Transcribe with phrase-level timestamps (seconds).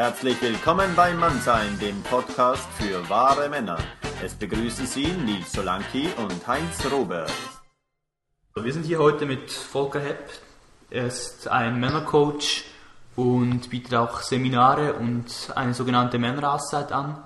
[0.00, 3.76] Herzlich willkommen bei Mannsein, dem Podcast für wahre Männer.
[4.24, 7.30] Es begrüßen Sie Nils Solanki und Heinz Robert.
[8.54, 10.30] Wir sind hier heute mit Volker Hepp.
[10.88, 12.64] Er ist ein Männercoach
[13.14, 17.22] und bietet auch Seminare und eine sogenannte Männerauszeit an,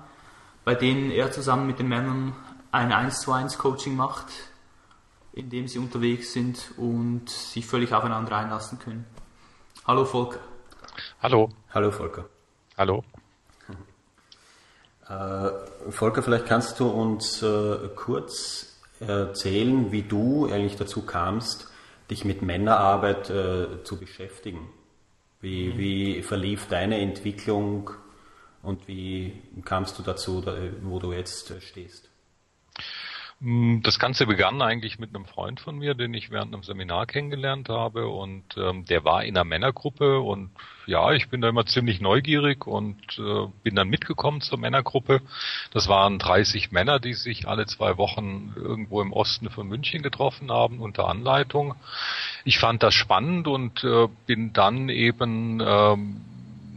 [0.65, 2.35] bei denen er zusammen mit den Männern
[2.73, 4.27] ein 1 zu 1 Coaching macht,
[5.31, 9.05] in dem sie unterwegs sind und sich völlig aufeinander einlassen können.
[9.87, 10.39] Hallo Volker.
[11.21, 11.49] Hallo.
[11.73, 12.34] Hallo Volker.
[12.77, 13.05] Hallo.
[15.07, 21.71] Äh, Volker, vielleicht kannst du uns äh, kurz erzählen, wie du eigentlich dazu kamst,
[22.09, 24.67] dich mit Männerarbeit äh, zu beschäftigen.
[25.39, 25.77] Wie, mhm.
[25.77, 27.91] wie verlief deine Entwicklung
[28.61, 30.43] und wie kamst du dazu,
[30.81, 32.09] wo du jetzt stehst?
[33.45, 37.05] Mm, das Ganze begann eigentlich mit einem Freund von mir, den ich während einem Seminar
[37.05, 40.49] kennengelernt habe und ähm, der war in einer Männergruppe und
[40.87, 45.21] ja, ich bin da immer ziemlich neugierig und äh, bin dann mitgekommen zur Männergruppe.
[45.69, 50.51] Das waren 30 Männer, die sich alle zwei Wochen irgendwo im Osten von München getroffen
[50.51, 51.75] haben unter Anleitung.
[52.45, 56.21] Ich fand das spannend und äh, bin dann eben ähm,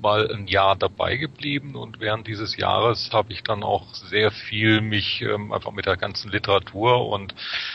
[0.00, 4.80] mal ein Jahr dabei geblieben und während dieses Jahres habe ich dann auch sehr viel
[4.80, 7.34] mich ähm, einfach mit der ganzen Literatur und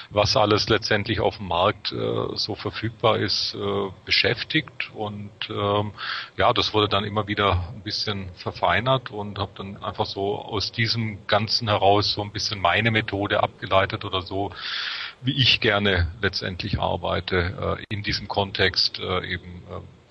[0.10, 4.92] was alles letztendlich auf dem Markt äh, so verfügbar ist äh, beschäftigt.
[4.94, 5.92] Und ähm,
[6.38, 10.72] ja, das wurde dann immer wieder ein bisschen verfeinert und habe dann einfach so aus
[10.72, 14.52] diesem Ganzen heraus so ein bisschen meine Methode abgeleitet oder so,
[15.22, 19.64] wie ich gerne letztendlich arbeite äh, in diesem Kontext äh, eben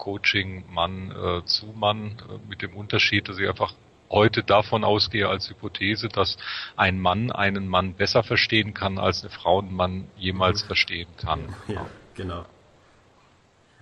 [0.03, 3.73] äh, Coaching Mann äh, zu Mann äh, mit dem Unterschied, dass ich einfach
[4.11, 6.37] heute davon ausgehe als Hypothese, dass
[6.77, 10.67] ein Mann einen Mann besser verstehen kann, als eine Frau einen Mann jemals mhm.
[10.67, 11.55] verstehen kann.
[11.69, 12.45] Ja, genau.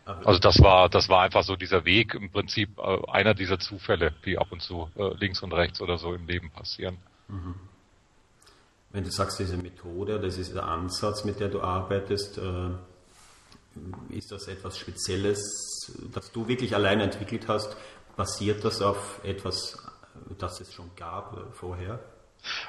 [0.05, 4.13] also das war, das war einfach so dieser Weg, im Prinzip äh, einer dieser Zufälle,
[4.25, 6.99] die ab und zu äh, links und rechts oder so im Leben passieren.
[7.29, 7.55] Mhm.
[8.93, 12.71] Wenn du sagst, diese Methode, das ist der Ansatz, mit der du arbeitest, äh,
[14.11, 17.77] ist das etwas Spezielles, das du wirklich allein entwickelt hast?
[18.17, 19.79] Basiert das auf etwas,
[20.39, 22.01] das es schon gab äh, vorher?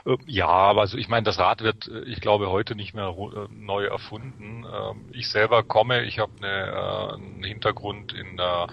[0.05, 3.13] Äh, ja, aber also ich meine, das Rad wird, äh, ich glaube, heute nicht mehr
[3.49, 4.65] neu erfunden.
[4.71, 8.67] Ähm, ich selber komme, ich habe eine, einen Hintergrund in der,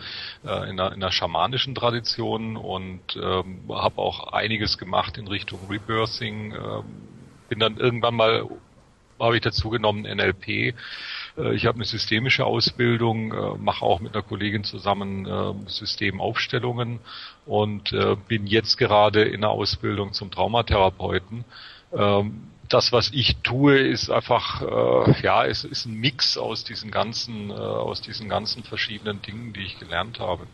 [0.69, 6.53] in der, in der schamanischen Tradition und ähm, habe auch einiges gemacht in Richtung Rebirthing.
[6.53, 6.85] Ähm,
[7.49, 8.47] bin dann irgendwann mal,
[9.19, 10.75] habe ich dazu genommen, NLP äh,
[11.53, 17.01] ich habe eine systemische Ausbildung, äh, mache auch mit einer Kollegin zusammen äh, Systemaufstellungen
[17.47, 17.95] und
[18.29, 21.45] bin jetzt gerade in der Ausbildung zum Traumatherapeuten.
[21.93, 24.61] Ähm, das, was ich tue, ist einfach,
[25.23, 29.79] ja, es ist ein Mix aus diesen ganzen, aus diesen ganzen verschiedenen Dingen, die ich
[29.79, 30.47] gelernt habe.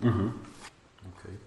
[0.00, 0.34] Mhm.
[1.16, 1.38] Okay.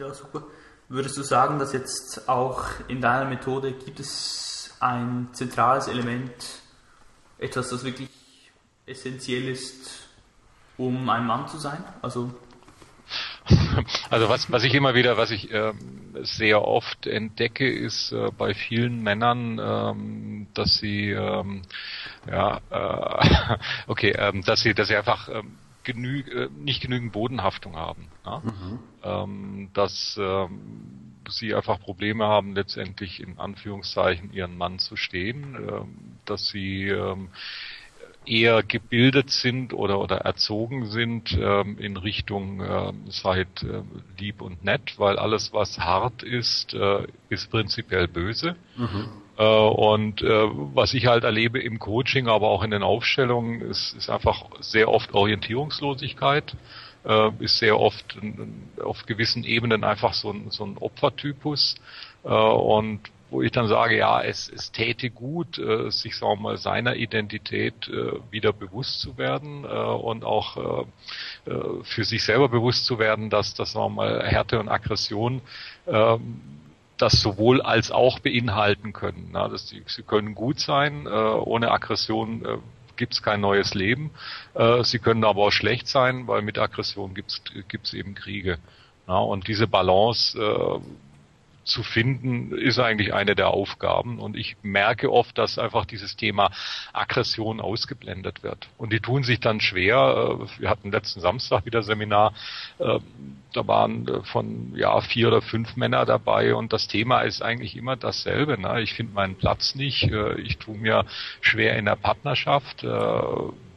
[0.00, 0.44] Ja, super.
[0.88, 6.32] Würdest du sagen, dass jetzt auch in deiner Methode gibt es ein zentrales Element,
[7.38, 8.08] etwas, das wirklich
[8.86, 10.08] essentiell ist,
[10.76, 11.82] um ein Mann zu sein?
[12.02, 12.32] Also
[14.10, 18.54] also was, was ich immer wieder, was ich ähm, sehr oft entdecke, ist äh, bei
[18.54, 21.62] vielen Männern, ähm, dass sie ähm,
[22.30, 23.56] ja äh,
[23.86, 28.08] okay, ähm, dass sie, dass sie einfach ähm, genü äh, nicht genügend Bodenhaftung haben.
[28.24, 28.42] Ja?
[28.44, 28.78] Mhm.
[29.02, 35.96] Ähm, dass ähm, sie einfach Probleme haben, letztendlich in Anführungszeichen ihren Mann zu stehen, ähm,
[36.24, 37.28] dass sie ähm,
[38.28, 43.82] eher gebildet sind oder, oder erzogen sind ähm, in Richtung äh, seid äh,
[44.20, 48.56] lieb und nett, weil alles, was hart ist, äh, ist prinzipiell böse.
[48.76, 49.08] Mhm.
[49.38, 53.94] Äh, und äh, was ich halt erlebe im Coaching, aber auch in den Aufstellungen, ist,
[53.96, 56.54] ist einfach sehr oft Orientierungslosigkeit
[57.08, 58.18] äh, ist sehr oft
[58.84, 61.76] auf gewissen Ebenen einfach so ein, so ein Opfertypus.
[62.24, 66.42] Äh, und wo ich dann sage, ja, es, es täte gut, äh, sich sagen wir
[66.42, 70.86] mal seiner Identität äh, wieder bewusst zu werden äh, und auch
[71.46, 75.42] äh, äh, für sich selber bewusst zu werden, dass das sagen mal Härte und Aggression
[75.86, 76.16] äh,
[76.96, 79.28] das sowohl als auch beinhalten können.
[79.32, 82.58] Na, dass die, sie können gut sein, äh, ohne Aggression äh,
[82.98, 84.10] gibt es kein neues Leben.
[84.54, 87.40] Äh, sie können aber auch schlecht sein, weil mit Aggression gibt
[87.82, 88.58] es eben Kriege.
[89.06, 90.80] Ja, und diese Balance äh,
[91.68, 94.18] zu finden, ist eigentlich eine der Aufgaben.
[94.18, 96.50] Und ich merke oft, dass einfach dieses Thema
[96.92, 98.68] Aggression ausgeblendet wird.
[98.76, 100.38] Und die tun sich dann schwer.
[100.40, 102.32] Äh, wir hatten letzten Samstag wieder Seminar.
[102.78, 102.98] Äh,
[103.52, 107.76] da waren äh, von ja vier oder fünf Männer dabei und das Thema ist eigentlich
[107.76, 108.60] immer dasselbe.
[108.60, 108.80] Ne?
[108.82, 110.10] Ich finde meinen Platz nicht.
[110.38, 111.04] Ich tue mir
[111.40, 112.84] schwer in der Partnerschaft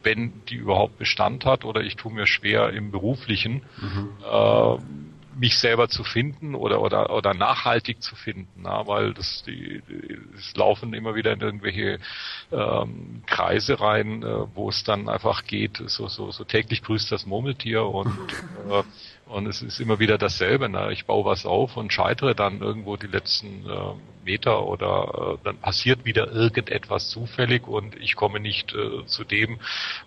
[0.04, 3.62] wenn die überhaupt Bestand hat, oder ich tue mir schwer im beruflichen.
[3.80, 9.82] Mhm mich selber zu finden oder oder oder nachhaltig zu finden, na, weil das die,
[9.88, 11.98] die es laufen immer wieder in irgendwelche
[12.50, 17.26] ähm, Kreise rein, äh, wo es dann einfach geht, so so so täglich grüßt das
[17.26, 18.08] Murmeltier und
[18.70, 18.82] äh,
[19.32, 20.68] und es ist immer wieder dasselbe.
[20.68, 20.92] Ne?
[20.92, 23.94] Ich baue was auf und scheitere dann irgendwo die letzten äh,
[24.24, 29.58] Meter oder äh, dann passiert wieder irgendetwas zufällig und ich komme nicht äh, zu dem,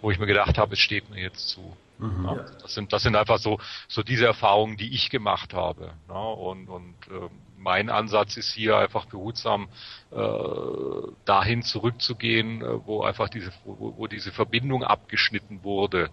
[0.02, 1.76] wo ich mir gedacht habe, es steht mir jetzt zu.
[1.98, 2.26] Mhm.
[2.26, 2.46] Ja?
[2.62, 5.94] Das sind das sind einfach so so diese Erfahrungen, die ich gemacht habe.
[6.08, 6.14] Ne?
[6.14, 9.68] Und und äh, mein Ansatz ist hier einfach behutsam
[10.12, 10.16] äh,
[11.26, 16.10] dahin zurückzugehen, äh, wo einfach diese wo, wo diese Verbindung abgeschnitten wurde.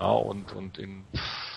[0.00, 1.04] Ja, und, und in,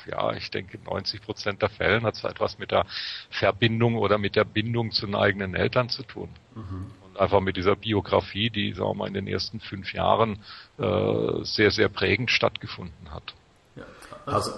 [0.06, 2.86] ja, ich denke, 90 Prozent der Fällen hat es etwas mit der
[3.30, 6.28] Verbindung oder mit der Bindung zu den eigenen Eltern zu tun.
[6.54, 6.92] Mhm.
[7.06, 10.40] Und einfach mit dieser Biografie, die, sagen wir mal, in den ersten fünf Jahren
[10.78, 13.34] äh, sehr, sehr prägend stattgefunden hat.
[14.26, 14.54] Hast,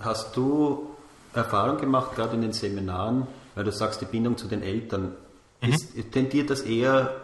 [0.00, 0.90] hast du
[1.34, 5.14] Erfahrung gemacht, gerade in den Seminaren, weil du sagst, die Bindung zu den Eltern,
[5.60, 5.72] mhm.
[5.72, 7.20] ist, tendiert das eher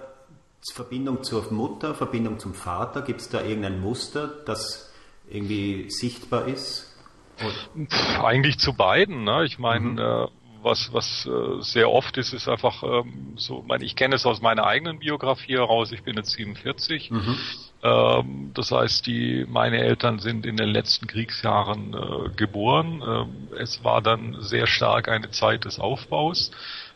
[0.73, 3.03] Verbindung zur Mutter, Verbindung zum Vater?
[3.03, 4.93] Gibt es da irgendein Muster, das
[5.29, 6.95] irgendwie sichtbar ist?
[7.39, 8.25] Oder?
[8.25, 9.25] Eigentlich zu beiden.
[9.25, 9.45] Ne?
[9.45, 9.99] Ich meine, mhm.
[9.99, 10.27] äh,
[10.63, 14.41] was, was äh, sehr oft ist, ist einfach ähm, so, mein, ich kenne es aus
[14.41, 17.11] meiner eigenen Biografie heraus, ich bin jetzt 47.
[17.11, 17.39] Mhm.
[17.83, 23.03] Ähm, das heißt, die, meine Eltern sind in den letzten Kriegsjahren äh, geboren.
[23.07, 26.51] Ähm, es war dann sehr stark eine Zeit des Aufbaus.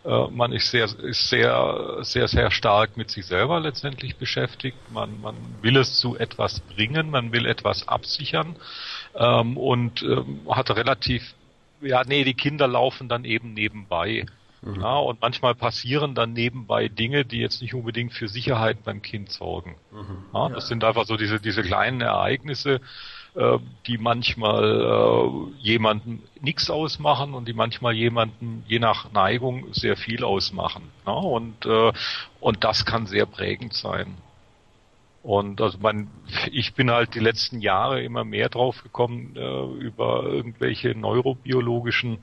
[0.04, 4.78] Äh, man ist sehr, ist sehr, sehr, sehr stark mit sich selber letztendlich beschäftigt.
[4.90, 8.56] Man, man will es zu etwas bringen, man will etwas absichern
[9.14, 11.34] ähm, und ähm, hat relativ,
[11.82, 14.26] ja, nee, die Kinder laufen dann eben nebenbei.
[14.62, 14.80] Mhm.
[14.80, 19.30] Ja, und manchmal passieren dann nebenbei Dinge, die jetzt nicht unbedingt für Sicherheit beim Kind
[19.30, 19.76] sorgen.
[19.90, 20.24] Mhm.
[20.34, 20.68] Ja, das ja.
[20.68, 22.80] sind einfach so diese, diese kleinen Ereignisse,
[23.34, 29.96] äh, die manchmal äh, jemanden nichts ausmachen und die manchmal jemanden je nach Neigung sehr
[29.96, 30.90] viel ausmachen.
[31.06, 31.12] Ja?
[31.12, 31.92] Und, äh,
[32.40, 34.16] und das kann sehr prägend sein.
[35.22, 36.08] Und also man,
[36.50, 42.20] ich bin halt die letzten Jahre immer mehr drauf gekommen äh, über irgendwelche neurobiologischen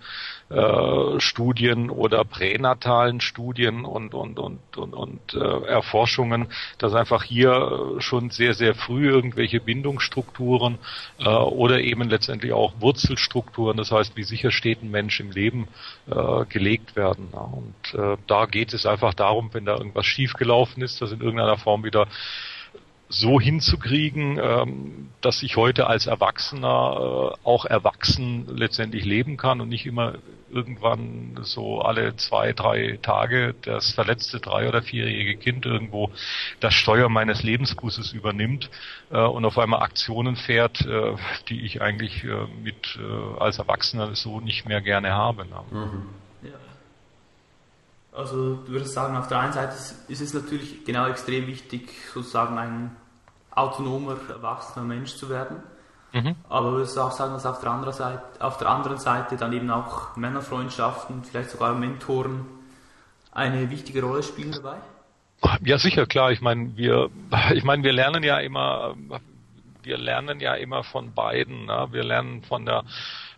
[0.49, 6.47] äh, Studien oder pränatalen Studien und und und und, und äh, Erforschungen,
[6.79, 10.79] dass einfach hier schon sehr sehr früh irgendwelche Bindungsstrukturen
[11.19, 15.67] äh, oder eben letztendlich auch Wurzelstrukturen, das heißt, wie sicher steht ein Mensch im Leben,
[16.07, 17.27] äh, gelegt werden.
[17.31, 21.57] Und äh, da geht es einfach darum, wenn da irgendwas schiefgelaufen ist, dass in irgendeiner
[21.57, 22.07] Form wieder
[23.09, 29.69] so hinzukriegen, ähm, dass ich heute als Erwachsener äh, auch erwachsen letztendlich leben kann und
[29.69, 30.15] nicht immer
[30.49, 36.09] irgendwann so alle zwei, drei Tage das verletzte drei- oder vierjährige Kind irgendwo
[36.59, 38.69] das Steuer meines Lebensbusses übernimmt
[39.09, 41.15] äh, und auf einmal Aktionen fährt, äh,
[41.49, 45.45] die ich eigentlich äh, mit äh, als Erwachsener so nicht mehr gerne habe.
[45.45, 45.63] Ne?
[45.71, 46.26] Mhm.
[48.17, 49.75] Also du würdest sagen, auf der einen Seite
[50.07, 52.95] ist es natürlich genau extrem wichtig, sozusagen ein
[53.51, 55.57] autonomer, erwachsener Mensch zu werden.
[56.13, 56.35] Mhm.
[56.49, 59.53] Aber würdest du auch sagen, dass auf der, anderen Seite, auf der anderen Seite dann
[59.53, 62.45] eben auch Männerfreundschaften, vielleicht sogar Mentoren
[63.31, 64.77] eine wichtige Rolle spielen dabei?
[65.63, 66.31] Ja, sicher, klar.
[66.31, 67.11] Ich meine, wir,
[67.53, 68.95] ich meine, wir lernen ja immer,
[69.83, 71.65] wir lernen ja immer von beiden.
[71.65, 71.87] Ne?
[71.91, 72.83] Wir lernen von der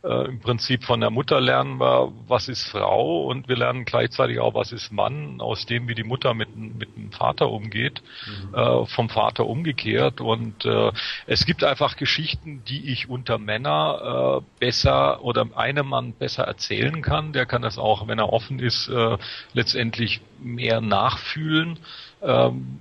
[0.04, 4.40] äh, im Prinzip von der Mutter lernen wir, was ist Frau und wir lernen gleichzeitig
[4.40, 8.56] auch, was ist Mann, aus dem, wie die Mutter mit, mit dem Vater umgeht, mhm.
[8.56, 10.22] äh, vom Vater umgekehrt.
[10.22, 10.92] Und äh,
[11.28, 17.02] es gibt einfach Geschichten, die ich unter Männer äh, besser oder einem Mann besser erzählen
[17.02, 17.34] kann.
[17.34, 19.18] Der kann das auch, wenn er offen ist, äh,
[19.54, 21.80] letztendlich mehr nachfühlen.
[22.22, 22.80] Ähm,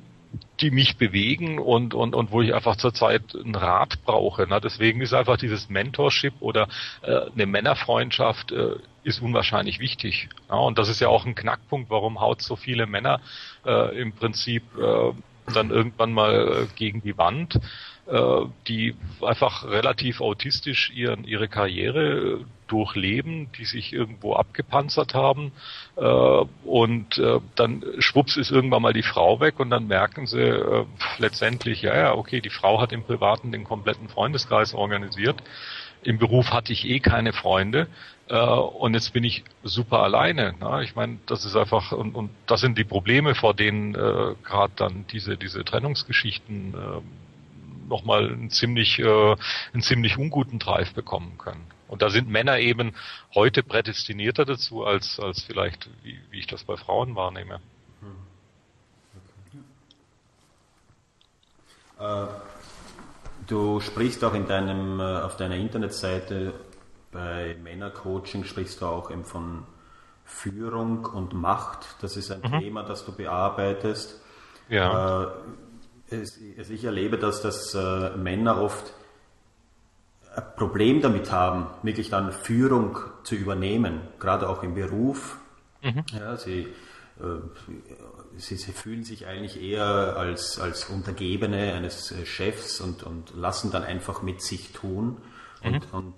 [0.60, 4.46] die mich bewegen und, und, und wo ich einfach zurzeit einen Rat brauche.
[4.48, 6.68] Na, deswegen ist einfach dieses Mentorship oder
[7.02, 10.28] äh, eine Männerfreundschaft äh, ist unwahrscheinlich wichtig.
[10.48, 13.20] Ja, und das ist ja auch ein Knackpunkt, warum haut so viele Männer
[13.64, 15.12] äh, im Prinzip äh,
[15.52, 17.58] dann irgendwann mal äh, gegen die Wand,
[18.06, 25.52] äh, die einfach relativ autistisch ihren, ihre Karriere durchleben, die sich irgendwo abgepanzert haben
[25.96, 30.40] äh, und äh, dann schwupps ist irgendwann mal die Frau weg und dann merken sie
[30.40, 30.84] äh,
[31.18, 35.42] letztendlich, ja, ja, okay, die Frau hat im Privaten den kompletten Freundeskreis organisiert.
[36.02, 37.88] Im Beruf hatte ich eh keine Freunde
[38.28, 40.54] äh, und jetzt bin ich super alleine.
[40.60, 40.82] Ne?
[40.84, 44.72] Ich meine, das ist einfach und, und das sind die Probleme, vor denen äh, gerade
[44.76, 49.36] dann diese diese Trennungsgeschichten äh, nochmal einen ziemlich äh,
[49.72, 51.64] einen ziemlich unguten Drive bekommen können.
[51.88, 52.94] Und da sind Männer eben
[53.34, 57.60] heute prädestinierter dazu, als, als vielleicht, wie, wie ich das bei Frauen wahrnehme.
[61.98, 62.24] Okay.
[62.24, 62.26] Äh,
[63.46, 66.54] du sprichst auch in deinem, äh, auf deiner Internetseite
[67.10, 69.64] bei Männercoaching sprichst du auch eben von
[70.24, 71.96] Führung und Macht.
[72.02, 72.60] Das ist ein mhm.
[72.60, 74.20] Thema, das du bearbeitest.
[74.68, 75.24] Ja.
[75.24, 75.28] Äh,
[76.10, 78.92] es, also ich erlebe, dass das äh, Männer oft
[80.38, 85.38] ein Problem damit haben, wirklich dann Führung zu übernehmen, gerade auch im Beruf.
[85.82, 86.04] Mhm.
[86.12, 86.60] Ja, sie,
[87.20, 87.40] äh,
[88.36, 93.70] sie, sie, fühlen sich eigentlich eher als, als Untergebene eines äh, Chefs und, und lassen
[93.70, 95.18] dann einfach mit sich tun
[95.62, 95.98] und, mhm.
[95.98, 96.14] und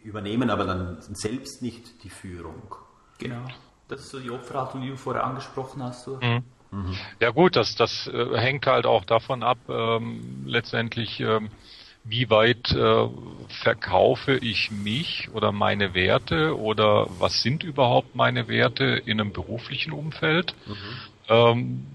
[0.00, 2.74] übernehmen aber dann selbst nicht die Führung.
[3.18, 3.44] Genau.
[3.88, 6.06] Das ist so die Opferhaltung, die du vorher angesprochen hast.
[6.08, 6.44] Mhm.
[6.70, 6.96] Mhm.
[7.20, 11.48] Ja gut, das, das äh, hängt halt auch davon ab, ähm, letztendlich, ähm,
[12.08, 13.08] wie weit äh,
[13.62, 19.92] verkaufe ich mich oder meine Werte oder was sind überhaupt meine Werte in einem beruflichen
[19.92, 20.54] Umfeld.
[20.66, 20.74] Mhm.
[21.28, 21.86] Ähm,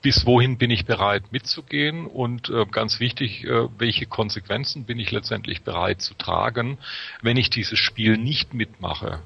[0.00, 5.10] bis wohin bin ich bereit mitzugehen und äh, ganz wichtig, äh, welche Konsequenzen bin ich
[5.10, 6.78] letztendlich bereit zu tragen,
[7.20, 9.20] wenn ich dieses Spiel nicht mitmache.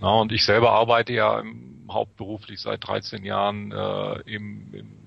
[0.00, 1.42] Na, und ich selber arbeite ja
[1.88, 5.03] hauptberuflich seit 13 Jahren äh, im, im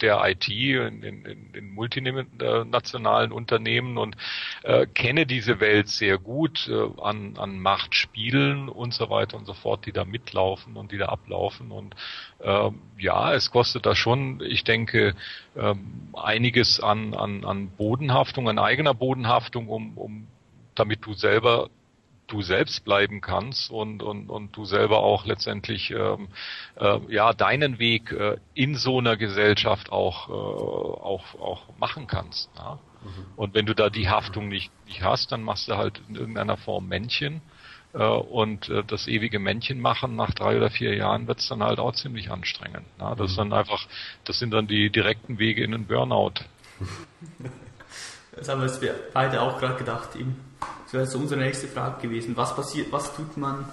[0.00, 4.16] der IT in, in, in multinationalen Unternehmen und
[4.62, 9.54] äh, kenne diese Welt sehr gut äh, an, an Machtspielen und so weiter und so
[9.54, 11.70] fort, die da mitlaufen und die da ablaufen.
[11.70, 11.94] Und
[12.40, 15.14] äh, ja, es kostet da schon, ich denke,
[15.54, 15.74] äh,
[16.12, 20.26] einiges an, an, an Bodenhaftung, an eigener Bodenhaftung, um, um
[20.74, 21.70] damit du selber
[22.26, 26.28] du selbst bleiben kannst und, und, und du selber auch letztendlich ähm,
[26.76, 32.50] äh, ja deinen Weg äh, in so einer Gesellschaft auch, äh, auch, auch machen kannst.
[32.56, 32.78] Ja?
[33.02, 33.26] Mhm.
[33.36, 36.56] Und wenn du da die Haftung nicht, nicht hast, dann machst du halt in irgendeiner
[36.56, 37.42] Form Männchen.
[37.92, 41.78] Äh, und äh, das ewige Männchen machen nach drei oder vier Jahren wird's dann halt
[41.78, 42.86] auch ziemlich anstrengend.
[42.98, 43.14] Ja?
[43.14, 43.36] Das mhm.
[43.36, 43.86] dann einfach,
[44.24, 46.34] das sind dann die direkten Wege in den Burnout.
[48.36, 50.14] Das haben wir beide auch gerade gedacht.
[50.14, 50.36] Eben.
[50.86, 52.36] Das wäre so unsere nächste Frage gewesen.
[52.36, 53.68] Was passiert, was tut man,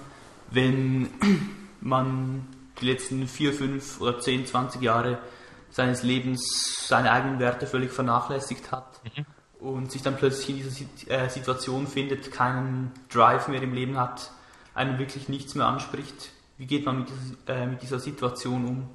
[0.50, 1.10] wenn
[1.82, 2.48] man
[2.82, 5.20] die letzten vier, fünf oder zehn, zwanzig Jahre
[5.70, 9.26] seines Lebens seine eigenen Werte völlig vernachlässigt hat mhm.
[9.68, 14.32] und sich dann plötzlich in dieser äh, Situation findet, keinen Drive mehr im Leben hat,
[14.74, 16.32] einem wirklich nichts mehr anspricht?
[16.58, 18.90] Wie geht man mit dieser, äh, mit dieser Situation um?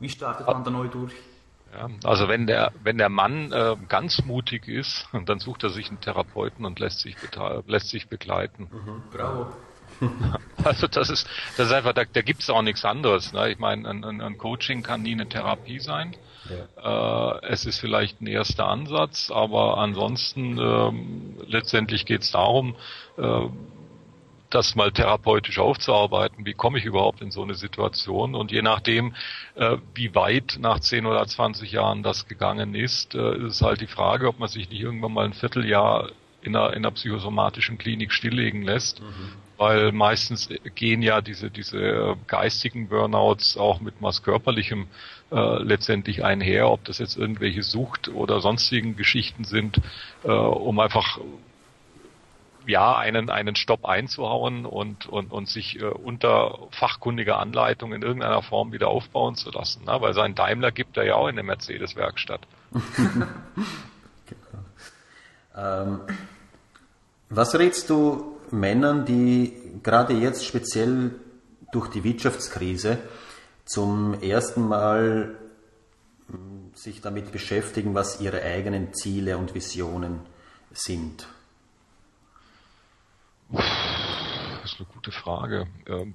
[0.00, 1.14] Wie startet man da neu durch?
[1.74, 5.88] Ja, also wenn der wenn der Mann äh, ganz mutig ist, dann sucht er sich
[5.88, 7.16] einen Therapeuten und lässt sich
[7.66, 8.68] lässt sich begleiten.
[8.70, 9.52] Mhm, bravo.
[10.64, 13.32] Also das ist das ist einfach da, da gibt es auch nichts anderes.
[13.32, 13.50] Ne?
[13.50, 16.16] Ich meine, ein, ein, ein, Coaching kann nie eine Therapie sein.
[16.48, 17.36] Ja.
[17.36, 22.76] Äh, es ist vielleicht ein erster Ansatz, aber ansonsten ähm, letztendlich geht es darum,
[23.18, 23.40] äh,
[24.54, 26.46] das mal therapeutisch aufzuarbeiten.
[26.46, 28.34] Wie komme ich überhaupt in so eine Situation?
[28.34, 29.14] Und je nachdem,
[29.54, 33.86] äh, wie weit nach 10 oder 20 Jahren das gegangen ist, äh, ist halt die
[33.86, 36.10] Frage, ob man sich nicht irgendwann mal ein Vierteljahr
[36.42, 39.00] in einer, in einer psychosomatischen Klinik stilllegen lässt.
[39.00, 39.32] Mhm.
[39.56, 44.88] Weil meistens gehen ja diese, diese geistigen Burnouts auch mit was Körperlichem
[45.30, 49.80] äh, letztendlich einher, ob das jetzt irgendwelche Sucht oder sonstigen Geschichten sind,
[50.24, 51.18] äh, um einfach
[52.66, 58.42] ja, einen, einen Stopp einzuhauen und, und, und sich äh, unter fachkundiger Anleitung in irgendeiner
[58.42, 59.84] Form wieder aufbauen zu lassen.
[59.84, 59.96] Ne?
[60.00, 62.40] Weil sein Daimler gibt er ja auch in der Mercedes-Werkstatt.
[65.56, 66.00] ähm,
[67.28, 69.52] was rätst du Männern, die
[69.82, 71.12] gerade jetzt speziell
[71.72, 72.98] durch die Wirtschaftskrise
[73.64, 75.36] zum ersten Mal
[76.28, 80.20] hm, sich damit beschäftigen, was ihre eigenen Ziele und Visionen
[80.72, 81.26] sind?
[83.54, 85.66] Das ist eine gute Frage.
[85.86, 86.14] Ähm,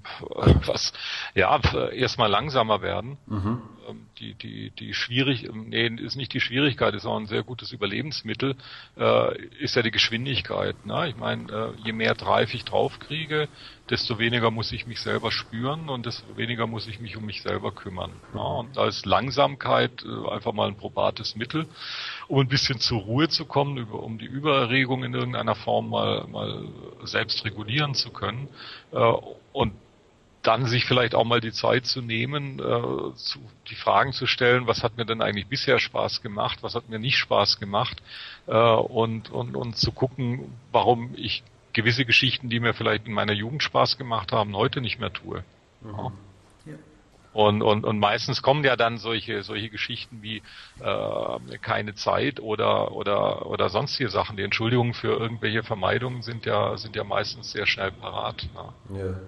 [0.65, 0.91] was,
[1.35, 1.59] ja,
[1.91, 3.17] erstmal langsamer werden.
[3.27, 3.61] Mhm.
[3.87, 7.71] Ähm, die, die, die schwierig, nee, ist nicht die Schwierigkeit, ist auch ein sehr gutes
[7.71, 8.55] Überlebensmittel,
[8.97, 10.85] äh, ist ja die Geschwindigkeit.
[10.85, 11.09] Ne?
[11.09, 13.47] Ich meine, äh, je mehr Drive ich draufkriege,
[13.89, 17.41] desto weniger muss ich mich selber spüren und desto weniger muss ich mich um mich
[17.41, 18.11] selber kümmern.
[18.33, 21.67] Ja, und da ist Langsamkeit äh, einfach mal ein probates Mittel,
[22.29, 26.63] um ein bisschen zur Ruhe zu kommen, um die Übererregung in irgendeiner Form mal, mal
[27.03, 28.47] selbst regulieren zu können.
[28.91, 29.11] Äh,
[29.51, 29.73] und
[30.43, 34.67] dann sich vielleicht auch mal die Zeit zu nehmen, äh, zu, die Fragen zu stellen,
[34.67, 38.01] was hat mir denn eigentlich bisher Spaß gemacht, was hat mir nicht Spaß gemacht
[38.47, 41.43] äh, und, und, und zu gucken, warum ich
[41.73, 45.43] gewisse Geschichten, die mir vielleicht in meiner Jugend Spaß gemacht haben, heute nicht mehr tue.
[45.81, 45.89] Mhm.
[45.89, 46.11] Ja.
[47.31, 50.41] Und, und, und meistens kommen ja dann solche, solche Geschichten wie
[50.79, 54.35] äh, keine Zeit oder, oder, oder sonstige Sachen.
[54.35, 58.47] Die Entschuldigungen für irgendwelche Vermeidungen sind ja, sind ja meistens sehr schnell parat.
[58.89, 58.99] Ne?
[58.99, 59.19] Ja.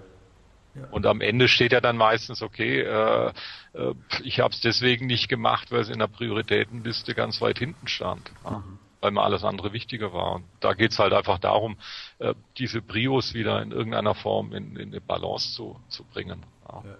[0.74, 0.88] Ja.
[0.90, 3.32] Und am Ende steht ja dann meistens, okay, äh,
[3.74, 7.88] äh, ich habe es deswegen nicht gemacht, weil es in der Prioritätenliste ganz weit hinten
[7.88, 8.32] stand.
[8.44, 8.58] Ja.
[8.58, 8.78] Mhm.
[9.00, 10.36] weil mir alles andere wichtiger war.
[10.36, 11.76] Und da geht's halt einfach darum,
[12.20, 16.42] äh, diese Brios wieder in irgendeiner Form in, in eine Balance zu, zu bringen.
[16.68, 16.82] Ja.
[16.86, 16.96] Ja.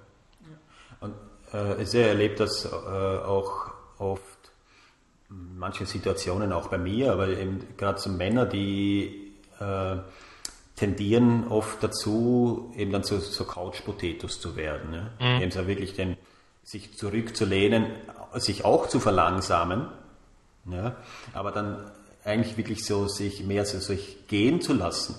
[1.03, 1.15] Und
[1.53, 4.23] äh, ich erlebt das äh, auch oft
[5.29, 9.97] in manchen Situationen auch bei mir, aber eben gerade so Männer, die äh,
[10.77, 14.95] tendieren oft dazu, eben dann so, so Couch-Potatoes zu werden.
[14.95, 15.11] Ja?
[15.21, 15.43] Mhm.
[15.43, 16.17] Eben so wirklich den,
[16.65, 17.87] sich zurückzulehnen,
[18.35, 19.89] sich auch zu verlangsamen,
[20.67, 20.97] ja?
[21.35, 21.91] aber dann
[22.25, 25.17] eigentlich wirklich so sich mehr so sich gehen zu lassen.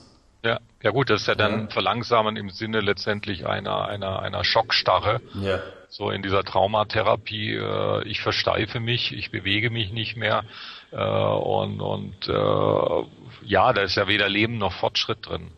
[0.83, 1.67] Ja, gut, das ist ja dann ja.
[1.69, 5.21] Verlangsamen im Sinne letztendlich einer, einer, einer Schockstarre.
[5.33, 5.61] Ja.
[5.87, 10.43] So in dieser Traumatherapie, äh, ich versteife mich, ich bewege mich nicht mehr
[10.91, 15.51] äh, und, und äh, ja, da ist ja weder Leben noch Fortschritt drin.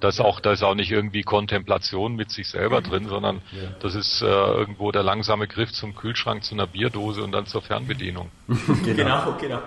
[0.00, 3.68] Da ist auch, da ist auch nicht irgendwie Kontemplation mit sich selber drin, sondern ja.
[3.80, 7.62] das ist äh, irgendwo der langsame Griff zum Kühlschrank, zu einer Bierdose und dann zur
[7.62, 8.30] Fernbedienung.
[8.84, 9.38] genau, genau.
[9.40, 9.62] genau.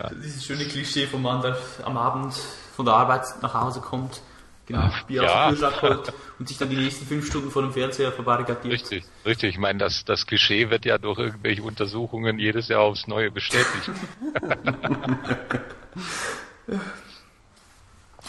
[0.00, 0.10] Ja.
[0.14, 2.34] Dieses schöne Klischee vom Mann, der am Abend
[2.74, 4.22] von der Arbeit nach Hause kommt,
[4.66, 5.46] genau, Bier ja.
[5.48, 8.72] aus dem Kühlschrank holt und sich dann die nächsten fünf Stunden vor dem Fernseher verbarrikadiert.
[8.72, 9.50] Richtig, richtig.
[9.50, 13.90] Ich meine, das, das Klischee wird ja durch irgendwelche Untersuchungen jedes Jahr aufs Neue bestätigt.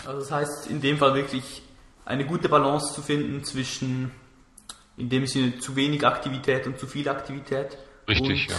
[0.06, 1.62] also das heißt, in dem Fall wirklich
[2.06, 4.12] eine gute Balance zu finden zwischen
[4.96, 7.78] in dem Sinne zu wenig Aktivität und zu viel Aktivität.
[8.08, 8.56] Richtig, ja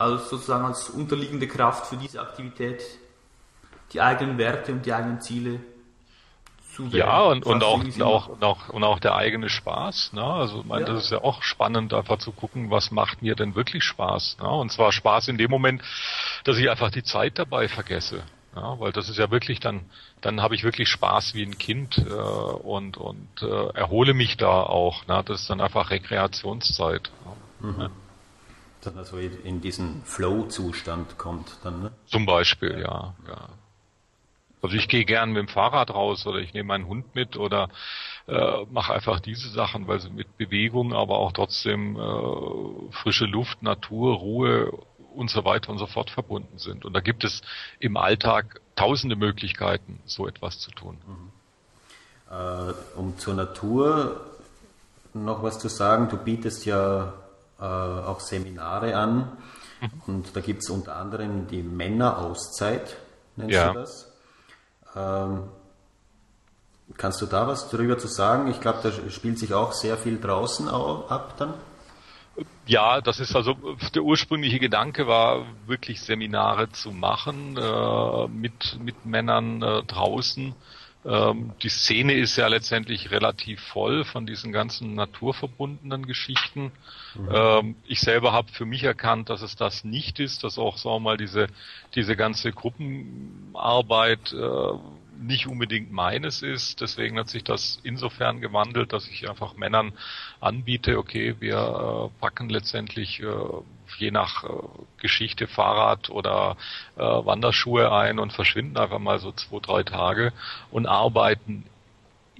[0.00, 2.82] also sozusagen als unterliegende Kraft für diese Aktivität
[3.92, 5.60] die eigenen Werte und die eigenen Ziele
[6.74, 7.06] zu wählen.
[7.06, 10.12] Ja, und, und, auch, und, auch, und, auch, und auch der eigene Spaß.
[10.12, 10.22] Ne?
[10.22, 10.86] Also mein, ja.
[10.86, 14.38] das ist ja auch spannend, einfach zu gucken, was macht mir denn wirklich Spaß.
[14.40, 14.48] Ne?
[14.48, 15.82] Und zwar Spaß in dem Moment,
[16.44, 18.22] dass ich einfach die Zeit dabei vergesse.
[18.54, 19.82] Ja, weil das ist ja wirklich dann,
[20.22, 24.64] dann habe ich wirklich Spaß wie ein Kind äh, und, und äh, erhole mich da
[24.64, 25.06] auch.
[25.06, 25.22] Ne?
[25.24, 27.12] Das ist dann einfach Rekreationszeit.
[27.60, 27.80] Mhm.
[27.80, 27.90] Ja
[28.82, 31.92] dann also in diesen Flow-Zustand kommt dann, ne?
[32.06, 33.48] Zum Beispiel, ja, ja.
[34.62, 37.68] Also ich gehe gern mit dem Fahrrad raus oder ich nehme meinen Hund mit oder
[38.26, 43.62] äh, mache einfach diese Sachen, weil sie mit Bewegung, aber auch trotzdem äh, frische Luft,
[43.62, 44.72] Natur, Ruhe
[45.14, 46.84] und so weiter und so fort verbunden sind.
[46.84, 47.42] Und da gibt es
[47.78, 50.98] im Alltag tausende Möglichkeiten, so etwas zu tun.
[51.06, 51.30] Mhm.
[52.30, 54.20] Äh, um zur Natur
[55.14, 57.12] noch was zu sagen, du bietest ja
[57.58, 59.36] äh, auch Seminare an.
[59.80, 60.02] Mhm.
[60.06, 62.96] Und da gibt es unter anderem die Männerauszeit,
[63.36, 63.72] nennst ja.
[63.72, 64.09] du das.
[64.96, 65.44] Ähm,
[66.96, 68.50] kannst du da was darüber zu sagen?
[68.50, 71.54] Ich glaube, da spielt sich auch sehr viel draußen ab dann.
[72.66, 73.56] Ja, das ist also
[73.94, 80.54] der ursprüngliche Gedanke war wirklich Seminare zu machen äh, mit mit Männern äh, draußen
[81.04, 86.72] ähm, die Szene ist ja letztendlich relativ voll von diesen ganzen naturverbundenen Geschichten.
[87.14, 87.28] Mhm.
[87.32, 90.96] Ähm, ich selber habe für mich erkannt, dass es das nicht ist, dass auch, sagen
[90.96, 91.46] wir mal, diese,
[91.94, 94.72] diese ganze Gruppenarbeit äh,
[95.20, 96.80] nicht unbedingt meines ist.
[96.80, 99.92] Deswegen hat sich das insofern gewandelt, dass ich einfach Männern
[100.40, 103.26] anbiete, okay, wir äh, packen letztendlich äh,
[103.98, 104.48] je nach äh,
[104.98, 106.56] Geschichte Fahrrad oder
[106.96, 110.32] äh, Wanderschuhe ein und verschwinden einfach mal so zwei, drei Tage
[110.70, 111.64] und arbeiten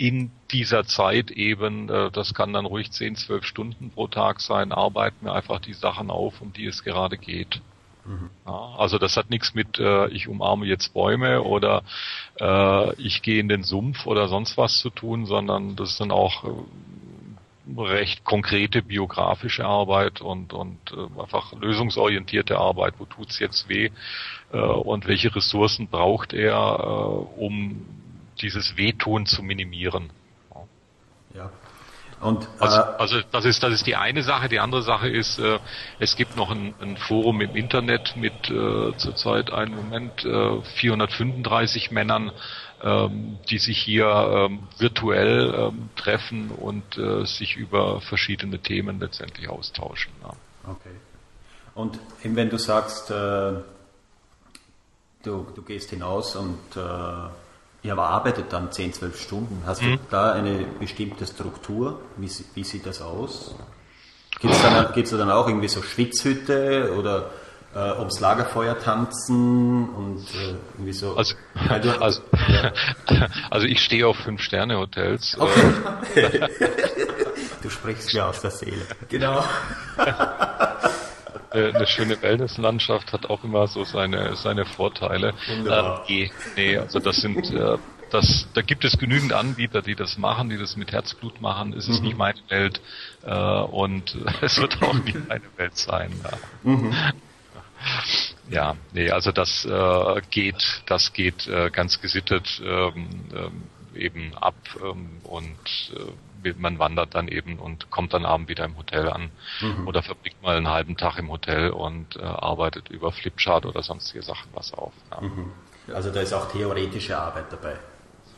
[0.01, 4.73] in dieser Zeit eben, äh, das kann dann ruhig zehn, zwölf Stunden pro Tag sein,
[4.73, 7.61] arbeiten wir einfach die Sachen auf, um die es gerade geht.
[8.05, 8.31] Mhm.
[8.45, 11.83] Also das hat nichts mit, äh, ich umarme jetzt Bäume oder
[12.41, 16.11] äh, ich gehe in den Sumpf oder sonst was zu tun, sondern das ist dann
[16.11, 16.51] auch äh,
[17.79, 22.95] recht konkrete biografische Arbeit und, und äh, einfach lösungsorientierte Arbeit.
[22.99, 23.91] Wo tut's jetzt weh
[24.53, 27.87] äh, und welche Ressourcen braucht er, äh, um
[28.41, 30.11] dieses Wehtun zu minimieren?
[31.35, 31.51] Ja.
[32.21, 34.49] Und, also, äh, also das ist das ist die eine Sache.
[34.49, 35.59] Die andere Sache ist, äh,
[35.99, 41.91] es gibt noch ein, ein Forum im Internet mit äh, zurzeit einen Moment äh, 435
[41.91, 42.31] Männern,
[42.83, 49.49] ähm, die sich hier ähm, virtuell ähm, treffen und äh, sich über verschiedene Themen letztendlich
[49.49, 50.13] austauschen.
[50.23, 50.35] Ja.
[50.71, 50.91] Okay.
[51.75, 53.55] Und eben wenn du sagst, äh,
[55.23, 56.81] du, du gehst hinaus und äh,
[57.83, 59.63] Ihr arbeitet dann 10, 12 Stunden.
[59.67, 59.93] Hast mhm.
[59.93, 62.01] du da eine bestimmte Struktur?
[62.17, 63.55] Wie, wie sieht das aus?
[64.39, 67.31] Gibt es dann, gibt's dann auch irgendwie so Schwitzhütte oder
[67.75, 71.17] äh, ums Lagerfeuer tanzen und äh, irgendwie so?
[71.17, 71.35] Also,
[72.01, 72.73] also, ja.
[73.51, 75.37] also ich stehe auf Fünf-Sterne-Hotels.
[75.39, 76.49] Okay.
[77.63, 78.83] du sprichst ja aus der Seele.
[79.09, 79.45] Genau.
[81.53, 85.35] Äh, eine schöne Wellnesslandschaft hat auch immer so seine, seine Vorteile.
[85.49, 86.05] Wunderbar.
[86.09, 87.77] Äh, nee, nee, also das sind, äh,
[88.11, 91.73] das, da gibt es genügend Anbieter, die das machen, die das mit Herzblut machen.
[91.73, 92.07] Es ist mhm.
[92.07, 92.81] nicht meine Welt
[93.25, 96.13] äh, und es wird auch nicht meine Welt sein.
[96.23, 96.71] Ja.
[96.71, 96.95] Mhm.
[98.51, 103.63] Ja, nee, also das äh, geht, das geht äh, ganz gesittet ähm, ähm,
[103.95, 106.13] eben ab ähm, und äh,
[106.59, 109.87] man wandert dann eben und kommt dann abend wieder im Hotel an mhm.
[109.87, 114.23] oder verbringt mal einen halben Tag im Hotel und äh, arbeitet über Flipchart oder sonstige
[114.23, 114.93] Sachen was auf.
[115.11, 115.21] Ja.
[115.21, 115.53] Mhm.
[115.93, 117.77] Also da ist auch theoretische Arbeit dabei.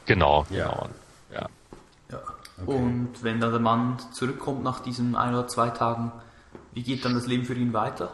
[0.07, 0.69] Genau, ja.
[0.69, 0.89] genau.
[1.33, 1.49] Ja.
[2.11, 2.21] ja.
[2.61, 2.77] Okay.
[2.77, 6.13] Und wenn dann der Mann zurückkommt nach diesen ein oder zwei Tagen,
[6.73, 8.13] wie geht dann das Leben für ihn weiter?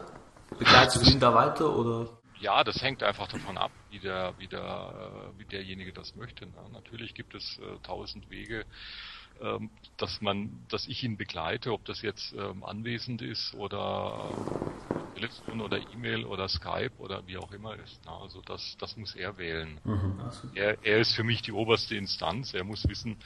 [0.57, 2.09] Begleitest du ihn da weiter oder?
[2.39, 6.45] Ja, das hängt einfach davon ab, wie der, wie der, äh, wie derjenige das möchte.
[6.45, 6.53] Ne?
[6.71, 8.65] Natürlich gibt es äh, tausend Wege,
[9.41, 14.37] ähm, dass man, dass ich ihn begleite, ob das jetzt ähm, anwesend ist oder
[15.15, 18.05] äh, Telefon oder E-Mail oder Skype oder wie auch immer ist.
[18.05, 18.11] Ne?
[18.11, 19.79] Also das, das muss er wählen.
[19.83, 20.31] Mhm.
[20.53, 22.53] Er, er ist für mich die oberste Instanz.
[22.53, 23.17] Er muss wissen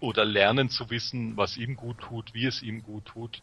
[0.00, 3.42] oder lernen zu wissen, was ihm gut tut, wie es ihm gut tut.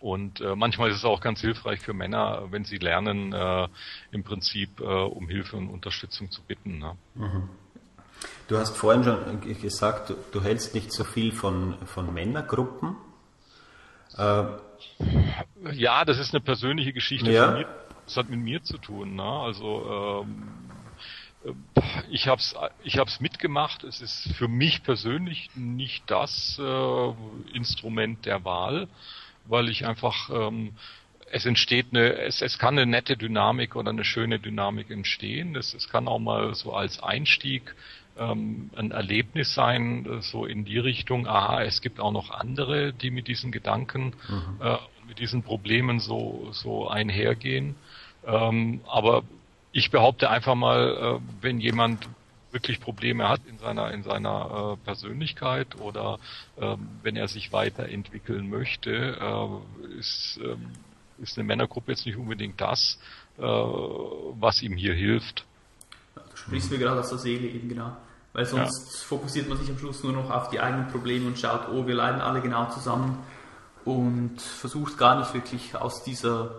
[0.00, 3.68] Und äh, manchmal ist es auch ganz hilfreich für Männer, wenn sie lernen, äh,
[4.12, 6.78] im Prinzip äh, um Hilfe und Unterstützung zu bitten.
[6.78, 6.96] Ne?
[7.14, 7.48] Mhm.
[8.48, 12.96] Du hast vorhin schon gesagt, du, du, hältst nicht so viel von, von Männergruppen.
[14.16, 14.44] Äh,
[15.72, 17.30] ja, das ist eine persönliche Geschichte.
[17.30, 17.52] Ja.
[17.52, 17.66] Mir,
[18.06, 19.14] das hat mit mir zu tun.
[19.14, 19.22] Ne?
[19.22, 20.48] Also ähm,
[21.44, 21.80] äh,
[22.10, 23.84] ich habe es ich hab's mitgemacht.
[23.84, 27.12] Es ist für mich persönlich nicht das äh,
[27.54, 28.88] Instrument der Wahl
[29.50, 30.72] weil ich einfach ähm,
[31.32, 35.54] es entsteht eine, es, es kann eine nette Dynamik oder eine schöne Dynamik entstehen.
[35.54, 37.74] Es, es kann auch mal so als Einstieg
[38.20, 42.92] ähm, ein Erlebnis sein, äh, so in die Richtung, aha, es gibt auch noch andere,
[42.92, 44.60] die mit diesen Gedanken, mhm.
[44.60, 44.76] äh,
[45.08, 47.74] mit diesen Problemen so, so einhergehen.
[48.26, 49.22] Ähm, aber
[49.72, 52.08] ich behaupte einfach mal, äh, wenn jemand
[52.52, 56.18] wirklich Probleme hat in seiner in seiner äh, Persönlichkeit oder
[56.60, 60.72] ähm, wenn er sich weiterentwickeln möchte, äh, ist ähm,
[61.18, 62.98] ist eine Männergruppe jetzt nicht unbedingt das,
[63.38, 65.44] äh, was ihm hier hilft.
[66.14, 67.96] Du sprichst mir gerade aus der Seele eben genau.
[68.32, 69.06] Weil sonst ja.
[69.08, 71.94] fokussiert man sich am Schluss nur noch auf die eigenen Probleme und schaut, oh, wir
[71.94, 73.18] leiden alle genau zusammen
[73.84, 76.50] und versucht gar nicht wirklich aus dieser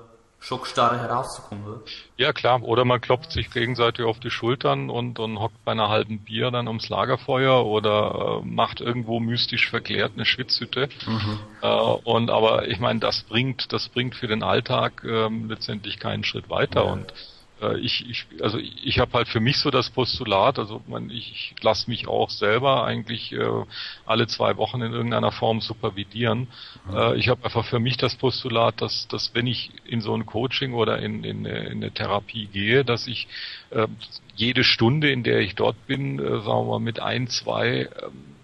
[0.42, 1.82] Schockstarre herauszukommen, oder?
[2.18, 2.64] Ja, klar.
[2.64, 6.50] Oder man klopft sich gegenseitig auf die Schultern und, und hockt bei einer halben Bier
[6.50, 10.90] dann ums Lagerfeuer oder äh, macht irgendwo mystisch verklärt eine Schwitzhütte.
[11.06, 11.40] Mhm.
[11.62, 16.24] Äh, und aber ich meine, das bringt, das bringt für den Alltag ähm, letztendlich keinen
[16.24, 16.86] Schritt weiter.
[16.86, 16.92] Ja.
[16.92, 17.14] Und
[17.62, 21.54] äh, ich, ich, also ich habe halt für mich so das Postulat, also man, ich,
[21.56, 23.64] ich lasse mich auch selber eigentlich äh,
[24.06, 26.48] alle zwei Wochen in irgendeiner Form supervidieren.
[26.88, 26.96] Mhm.
[26.96, 30.26] Äh, ich habe einfach für mich das Postulat, dass, dass wenn ich in so ein
[30.26, 33.28] Coaching oder in, in, in eine Therapie gehe, dass ich
[33.70, 33.88] äh,
[34.36, 37.90] jede Stunde, in der ich dort bin, äh, sagen wir mal, mit ein, zwei äh,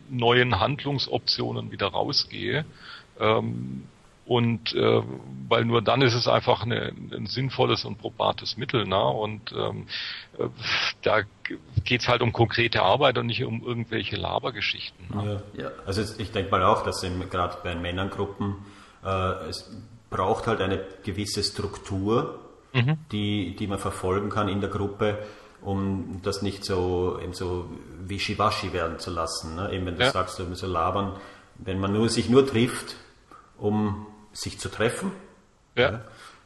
[0.10, 2.66] neuen Handlungsoptionen wieder rausgehe.
[3.20, 3.84] Ähm,
[4.28, 5.02] und äh,
[5.48, 8.86] weil nur dann ist es einfach eine, ein sinnvolles und probates Mittel.
[8.86, 9.02] Ne?
[9.02, 9.88] Und ähm,
[10.38, 10.50] äh,
[11.02, 11.22] da
[11.86, 15.08] geht's halt um konkrete Arbeit und nicht um irgendwelche Labergeschichten.
[15.16, 15.42] Ne?
[15.54, 15.64] Ja.
[15.64, 15.72] ja.
[15.86, 18.56] Also ich denke mal auch, dass gerade bei Männergruppen
[19.06, 19.72] äh, es
[20.10, 22.40] braucht halt eine gewisse Struktur,
[22.74, 22.98] mhm.
[23.14, 25.20] die, die man verfolgen kann in der Gruppe,
[25.62, 27.70] um das nicht so, eben so
[28.06, 29.56] wischiwaschi werden zu lassen.
[29.56, 29.72] Ne?
[29.72, 30.12] Eben wenn du ja.
[30.12, 31.14] sagst, so labern,
[31.60, 32.98] wenn man nur, sich nur trifft,
[33.58, 34.06] um
[34.38, 35.12] sich zu treffen,
[35.76, 35.92] ja.
[35.92, 36.02] ja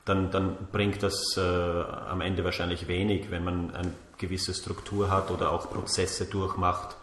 [0.05, 5.29] dann, dann bringt das äh, am Ende wahrscheinlich wenig, wenn man eine gewisse Struktur hat
[5.29, 6.95] oder auch Prozesse durchmacht,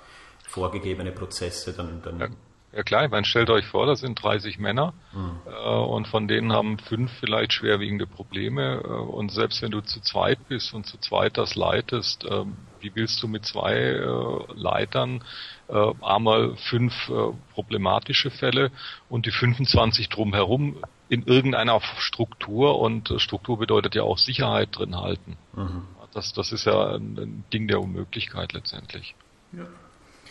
[0.48, 2.26] vorgegebene Prozesse, dann, dann ja.
[2.70, 5.38] Ja klar, ich meine, stellt euch vor, das sind 30 Männer mhm.
[5.46, 10.00] äh, und von denen haben fünf vielleicht schwerwiegende Probleme äh, und selbst wenn du zu
[10.00, 12.44] zweit bist und zu zweit das leitest, äh,
[12.80, 15.22] wie willst du mit zwei äh, Leitern
[15.68, 18.70] äh, einmal fünf äh, problematische Fälle
[19.08, 20.76] und die 25 drumherum
[21.08, 25.36] in irgendeiner Struktur und äh, Struktur bedeutet ja auch Sicherheit drin halten.
[25.54, 25.82] Mhm.
[26.14, 29.14] Das, das ist ja ein, ein Ding der Unmöglichkeit letztendlich.
[29.52, 29.66] Ja.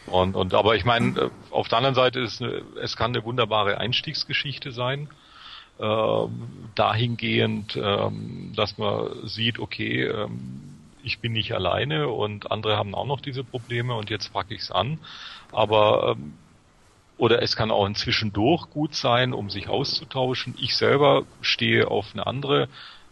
[0.08, 3.24] Und, und aber ich meine, äh, auf der anderen Seite ist eine, es kann eine
[3.24, 5.10] wunderbare Einstiegsgeschichte sein.
[5.80, 6.28] Äh,
[6.74, 10.77] dahingehend, ähm, dass man sieht, okay, ähm,
[11.08, 14.62] ich bin nicht alleine und andere haben auch noch diese Probleme und jetzt packe ich
[14.62, 15.00] es an.
[15.52, 16.34] Aber ähm,
[17.18, 20.54] oder es kann auch inzwischen durch gut sein, um sich auszutauschen.
[20.60, 22.68] Ich selber stehe auf eine andere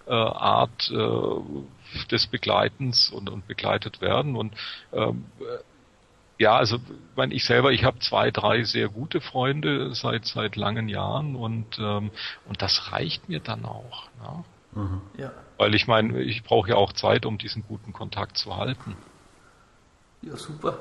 [0.06, 4.36] äh, Art äh, des Begleitens und, und begleitet werden.
[4.36, 4.54] Und
[4.94, 5.26] ähm,
[6.38, 6.78] ja, also
[7.16, 11.80] mein, ich selber, ich habe zwei, drei sehr gute Freunde seit seit langen Jahren und
[11.80, 12.12] ähm,
[12.46, 14.10] und das reicht mir dann auch.
[14.22, 14.44] Ne?
[14.76, 15.02] Mhm.
[15.18, 15.32] Ja.
[15.58, 18.96] Weil ich meine, ich brauche ja auch Zeit, um diesen guten Kontakt zu halten.
[20.22, 20.78] Ja, super.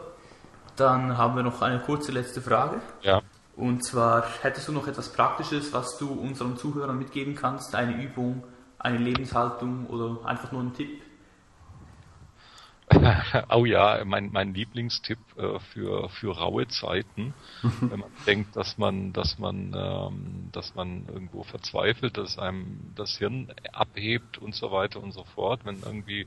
[0.76, 2.80] Dann haben wir noch eine kurze letzte Frage.
[3.02, 3.22] Ja.
[3.56, 7.74] Und zwar, hättest du noch etwas Praktisches, was du unseren Zuhörern mitgeben kannst?
[7.76, 8.42] Eine Übung,
[8.78, 11.03] eine Lebenshaltung oder einfach nur ein Tipp?
[13.48, 19.12] Oh ja, mein, mein Lieblingstipp äh, für, für raue Zeiten, wenn man denkt, dass man,
[19.12, 25.02] dass man, ähm, dass man irgendwo verzweifelt, dass einem das Hirn abhebt und so weiter
[25.02, 26.26] und so fort, wenn irgendwie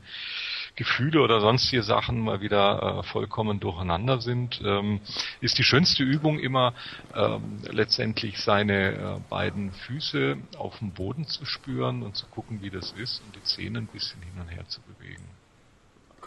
[0.75, 4.99] Gefühle oder sonstige Sachen mal wieder äh, vollkommen durcheinander sind, ähm,
[5.41, 6.73] ist die schönste Übung immer
[7.15, 12.71] ähm, letztendlich seine äh, beiden Füße auf dem Boden zu spüren und zu gucken, wie
[12.71, 15.36] das ist und die Zähne ein bisschen hin und her zu bewegen.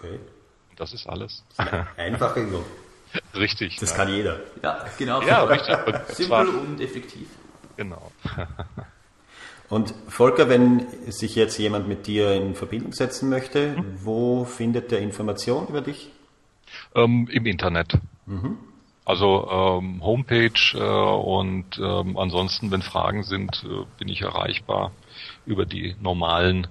[0.03, 0.19] Okay.
[0.77, 1.45] Das ist alles.
[1.97, 2.65] Einfache Übung.
[3.35, 3.77] Richtig.
[3.77, 3.97] Das ja.
[3.97, 4.41] kann jeder.
[4.63, 5.23] Ja, genau.
[5.23, 5.77] Ja, richtig.
[5.87, 7.29] Und Simpel und effektiv.
[7.77, 8.11] Genau.
[9.69, 14.99] Und Volker, wenn sich jetzt jemand mit dir in Verbindung setzen möchte, wo findet der
[14.99, 16.11] Information über dich?
[16.93, 17.97] Ähm, Im Internet.
[19.05, 24.91] Also ähm, Homepage äh, und ähm, ansonsten, wenn Fragen sind, äh, bin ich erreichbar
[25.47, 26.67] über die normalen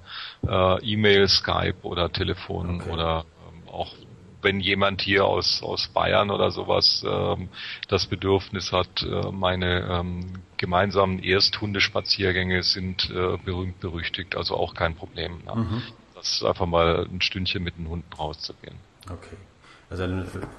[0.48, 2.92] äh, E-Mail, Skype oder Telefon Okay.
[2.92, 3.94] oder ähm, auch
[4.42, 7.50] wenn jemand hier aus, aus Bayern oder sowas ähm,
[7.88, 14.96] das Bedürfnis hat, äh, meine ähm, gemeinsamen Ersthundespaziergänge sind äh, berühmt berüchtigt, also auch kein
[14.96, 15.42] Problem.
[15.46, 15.56] Ja.
[16.16, 18.76] Das ist einfach mal ein Stündchen mit den Hunden rauszugehen.
[19.10, 19.38] Okay.
[19.90, 20.06] Also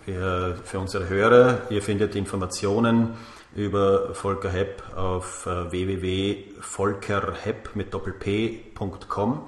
[0.04, 3.14] für, für unsere Hörer, ihr findet Informationen
[3.54, 9.46] über Volker Hepp auf äh, www.volkerhepp mit doppelp.com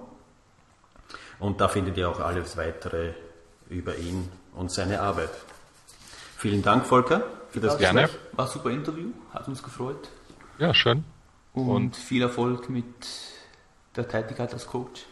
[1.39, 3.13] und da findet ihr auch alles weitere
[3.69, 5.31] über ihn und seine Arbeit.
[6.37, 8.03] Vielen Dank, Volker, für das Gerne.
[8.03, 8.21] Gespräch.
[8.33, 10.09] War ein super Interview, hat uns gefreut.
[10.59, 11.05] Ja, schön.
[11.55, 12.85] Und, Und- viel Erfolg mit
[13.97, 15.07] der Tätigkeit als Coach.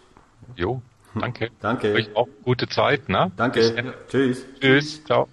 [0.56, 0.82] Jo,
[1.14, 1.50] danke.
[1.60, 1.92] Danke.
[1.94, 3.30] Euch auch gute Zeit, ne?
[3.36, 3.94] Danke.
[4.08, 4.44] Tschüss.
[4.60, 5.04] Tschüss.
[5.04, 5.28] Ciao.